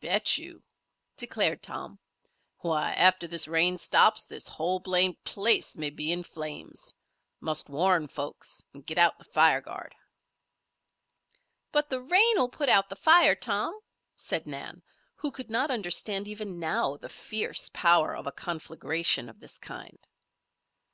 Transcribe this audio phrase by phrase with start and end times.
[0.00, 0.62] "Bet you!"
[1.18, 1.98] declared Tom.
[2.60, 6.94] "Why, after this rain stops, this whole blamed place may be in flames.
[7.38, 9.94] Must warn folks and get out the fire guard."
[11.70, 13.78] "But the rain will put out the fire, Tom,"
[14.16, 14.82] said Nan,
[15.16, 19.98] who could not understand even now the fierce power of a conflagration of this kind.